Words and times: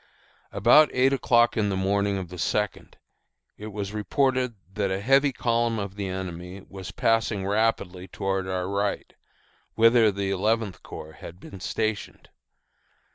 About 0.51 0.89
eight 0.93 1.13
o'clock 1.13 1.55
on 1.55 1.69
the 1.69 1.77
morning 1.77 2.17
of 2.17 2.29
the 2.29 2.39
second, 2.39 2.97
it 3.55 3.67
was 3.67 3.93
reported 3.93 4.55
that 4.73 4.89
a 4.89 4.99
heavy 4.99 5.31
column 5.31 5.77
of 5.77 5.95
the 5.95 6.07
enemy 6.07 6.65
was 6.67 6.89
passing 6.89 7.45
rapidly 7.45 8.07
toward 8.07 8.47
our 8.47 8.67
right, 8.67 9.13
whither 9.75 10.11
the 10.11 10.31
Eleventh 10.31 10.81
Corps 10.81 11.11
had 11.19 11.39
been 11.39 11.59
stationed. 11.59 12.29